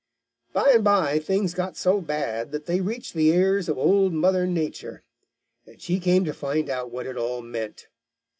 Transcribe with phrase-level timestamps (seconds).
[0.51, 4.47] "By and by things got so bad that they reached the ears of Old Mother
[4.47, 5.03] Nature,
[5.67, 7.85] and she came to find out what it all meant.